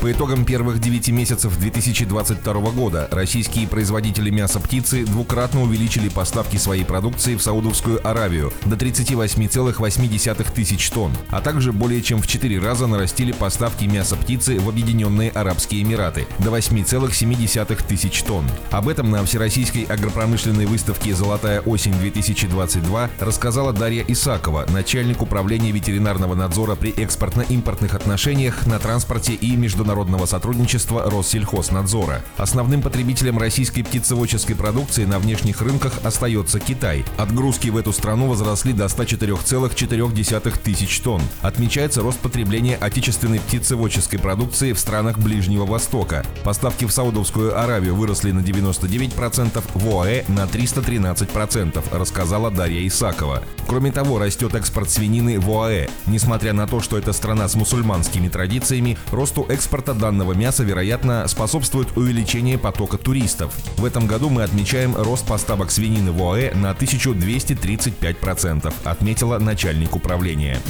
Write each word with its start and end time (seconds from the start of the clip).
По 0.00 0.10
итогам 0.10 0.46
первых 0.46 0.78
9 0.78 1.10
месяцев 1.10 1.58
2022 1.58 2.54
года 2.70 3.06
российские 3.10 3.68
производители 3.68 4.30
мяса 4.30 4.58
птицы 4.58 5.04
двукратно 5.04 5.60
увеличили 5.62 6.08
поставки 6.08 6.56
своей 6.56 6.86
продукции 6.86 7.34
в 7.34 7.42
Саудовскую 7.42 8.00
Аравию 8.08 8.50
до 8.64 8.76
38,8 8.76 10.54
тысяч 10.54 10.88
тонн, 10.88 11.12
а 11.28 11.42
также 11.42 11.74
более 11.74 12.00
чем 12.00 12.22
в 12.22 12.26
4 12.26 12.58
раза 12.60 12.86
нарастили 12.86 13.32
поставки 13.32 13.84
мяса 13.84 14.16
птицы 14.16 14.58
в 14.58 14.70
Объединенные 14.70 15.32
Арабские 15.32 15.82
Эмираты 15.82 16.26
до 16.38 16.48
8,7 16.48 17.86
тысяч 17.86 18.22
тонн. 18.22 18.46
Об 18.70 18.88
этом 18.88 19.10
на 19.10 19.22
Всероссийской 19.22 19.82
агропромышленной 19.82 20.64
выставке 20.64 21.14
«Золотая 21.14 21.60
осень-2022» 21.60 23.10
рассказала 23.20 23.74
Дарья 23.74 24.02
Исакова, 24.08 24.64
начальник 24.70 25.20
управления 25.20 25.72
ветеринарного 25.72 26.34
надзора 26.34 26.74
при 26.74 26.90
экспортно-импортных 26.92 27.94
отношениях 27.94 28.66
на 28.66 28.78
транспорте 28.78 29.34
и 29.34 29.56
международном 29.56 29.89
международного 29.90 30.26
сотрудничества 30.26 31.10
Россельхознадзора. 31.10 32.22
Основным 32.36 32.80
потребителем 32.80 33.38
российской 33.38 33.82
птицеводческой 33.82 34.54
продукции 34.54 35.04
на 35.04 35.18
внешних 35.18 35.60
рынках 35.62 35.94
остается 36.04 36.60
Китай. 36.60 37.04
Отгрузки 37.18 37.70
в 37.70 37.76
эту 37.76 37.92
страну 37.92 38.28
возросли 38.28 38.72
до 38.72 38.84
104,4 38.84 40.62
тысяч 40.62 41.00
тонн. 41.00 41.22
Отмечается 41.42 42.02
рост 42.02 42.20
потребления 42.20 42.76
отечественной 42.76 43.40
птицеводческой 43.40 44.20
продукции 44.20 44.72
в 44.72 44.78
странах 44.78 45.18
Ближнего 45.18 45.66
Востока. 45.66 46.24
Поставки 46.44 46.84
в 46.84 46.92
Саудовскую 46.92 47.60
Аравию 47.60 47.96
выросли 47.96 48.30
на 48.30 48.40
99%, 48.40 49.62
в 49.74 49.88
ОАЭ 49.88 50.24
на 50.28 50.44
313%, 50.44 51.82
рассказала 51.98 52.52
Дарья 52.52 52.86
Исакова. 52.86 53.42
Кроме 53.66 53.90
того, 53.90 54.20
растет 54.20 54.54
экспорт 54.54 54.88
свинины 54.90 55.40
в 55.40 55.50
ОАЭ. 55.50 55.88
Несмотря 56.06 56.52
на 56.52 56.68
то, 56.68 56.80
что 56.80 56.96
это 56.96 57.12
страна 57.12 57.48
с 57.48 57.56
мусульманскими 57.56 58.28
традициями, 58.28 58.96
росту 59.10 59.46
экспорта 59.48 59.79
экспорта 59.80 59.98
данного 59.98 60.34
мяса, 60.34 60.62
вероятно, 60.62 61.26
способствует 61.26 61.96
увеличению 61.96 62.58
потока 62.58 62.98
туристов. 62.98 63.54
В 63.78 63.86
этом 63.86 64.06
году 64.06 64.28
мы 64.28 64.42
отмечаем 64.42 64.94
рост 64.94 65.26
поставок 65.26 65.70
свинины 65.70 66.12
в 66.12 66.22
ОАЭ 66.22 66.54
на 66.54 66.72
1235%, 66.72 68.70
отметила 68.84 69.38
начальник 69.38 69.96
управления. 69.96 70.60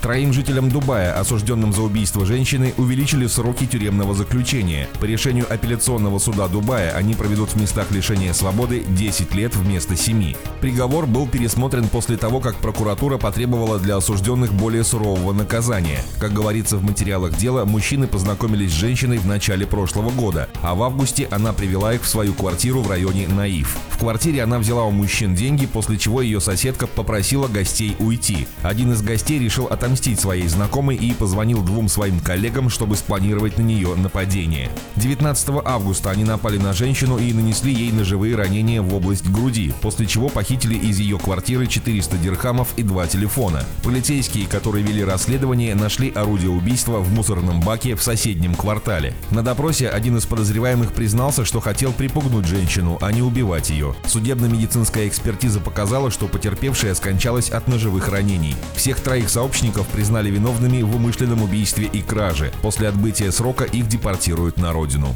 Троим 0.00 0.32
жителям 0.32 0.70
Дубая, 0.70 1.18
осужденным 1.18 1.74
за 1.74 1.82
убийство 1.82 2.24
женщины, 2.24 2.72
увеличили 2.78 3.26
сроки 3.26 3.66
тюремного 3.66 4.14
заключения. 4.14 4.88
По 5.00 5.04
решению 5.04 5.52
апелляционного 5.52 6.18
суда 6.18 6.48
Дубая 6.48 6.92
они 6.92 7.14
проведут 7.14 7.50
в 7.50 7.60
местах 7.60 7.90
лишения 7.90 8.32
свободы 8.32 8.84
10 8.88 9.34
лет 9.34 9.54
вместо 9.54 9.96
7. 9.96 10.32
Приговор 10.60 11.06
был 11.06 11.28
пересмотрен 11.28 11.88
после 11.88 12.16
того, 12.16 12.40
как 12.40 12.56
прокуратура 12.56 13.18
потребовала 13.18 13.78
для 13.78 13.96
осужденных 13.96 14.54
более 14.54 14.84
сурового 14.84 15.32
наказания. 15.32 16.00
Как 16.18 16.32
говорится 16.32 16.78
в 16.78 16.84
материалах 16.84 17.36
дела, 17.36 17.64
мужчины 17.64 18.06
познакомились 18.14 18.70
с 18.70 18.74
женщиной 18.74 19.18
в 19.18 19.26
начале 19.26 19.66
прошлого 19.66 20.10
года, 20.10 20.48
а 20.62 20.76
в 20.76 20.84
августе 20.84 21.26
она 21.32 21.52
привела 21.52 21.94
их 21.94 22.04
в 22.04 22.08
свою 22.08 22.32
квартиру 22.32 22.80
в 22.80 22.88
районе 22.88 23.26
Наив. 23.26 23.76
В 23.94 23.98
квартире 23.98 24.42
она 24.42 24.58
взяла 24.58 24.82
у 24.82 24.90
мужчин 24.90 25.36
деньги, 25.36 25.66
после 25.66 25.96
чего 25.96 26.20
ее 26.20 26.40
соседка 26.40 26.88
попросила 26.88 27.46
гостей 27.46 27.94
уйти. 28.00 28.48
Один 28.62 28.92
из 28.92 29.00
гостей 29.02 29.38
решил 29.38 29.66
отомстить 29.66 30.18
своей 30.18 30.48
знакомой 30.48 30.96
и 30.96 31.14
позвонил 31.14 31.62
двум 31.62 31.88
своим 31.88 32.18
коллегам, 32.18 32.70
чтобы 32.70 32.96
спланировать 32.96 33.56
на 33.56 33.62
нее 33.62 33.94
нападение. 33.94 34.68
19 34.96 35.62
августа 35.64 36.10
они 36.10 36.24
напали 36.24 36.58
на 36.58 36.72
женщину 36.72 37.18
и 37.18 37.32
нанесли 37.32 37.72
ей 37.72 37.92
ножевые 37.92 38.34
ранения 38.34 38.82
в 38.82 38.92
область 38.92 39.30
груди, 39.30 39.72
после 39.80 40.06
чего 40.06 40.28
похитили 40.28 40.74
из 40.74 40.98
ее 40.98 41.18
квартиры 41.18 41.68
400 41.68 42.18
дирхамов 42.18 42.76
и 42.76 42.82
два 42.82 43.06
телефона. 43.06 43.62
Полицейские, 43.84 44.48
которые 44.48 44.84
вели 44.84 45.04
расследование, 45.04 45.76
нашли 45.76 46.10
орудие 46.10 46.50
убийства 46.50 46.98
в 46.98 47.12
мусорном 47.12 47.60
баке 47.60 47.94
в 47.94 48.02
соседнем 48.02 48.56
квартале. 48.56 49.14
На 49.30 49.44
допросе 49.44 49.88
один 49.88 50.16
из 50.16 50.26
подозреваемых 50.26 50.92
признался, 50.92 51.44
что 51.44 51.60
хотел 51.60 51.92
припугнуть 51.92 52.46
женщину, 52.46 52.98
а 53.00 53.12
не 53.12 53.22
убивать 53.22 53.70
ее. 53.70 53.93
Судебно-медицинская 54.06 55.08
экспертиза 55.08 55.60
показала, 55.60 56.10
что 56.10 56.28
потерпевшая 56.28 56.94
скончалась 56.94 57.48
от 57.50 57.68
ножевых 57.68 58.08
ранений. 58.08 58.56
Всех 58.74 59.00
троих 59.00 59.30
сообщников 59.30 59.86
признали 59.88 60.30
виновными 60.30 60.82
в 60.82 60.96
умышленном 60.96 61.42
убийстве 61.42 61.86
и 61.86 62.02
краже. 62.02 62.52
После 62.62 62.88
отбытия 62.88 63.30
срока 63.30 63.64
их 63.64 63.86
депортируют 63.88 64.56
на 64.56 64.72
родину. 64.72 65.14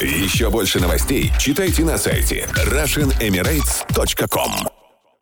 Еще 0.00 0.48
больше 0.50 0.80
новостей 0.80 1.32
читайте 1.38 1.84
на 1.84 1.98
сайте 1.98 2.48
RussianEmirates.com 2.54 4.73